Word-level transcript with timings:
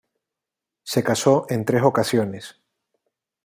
Se 0.81 1.03
casó 1.03 1.45
en 1.49 1.63
tres 1.63 1.83
ocasiones. 1.83 2.59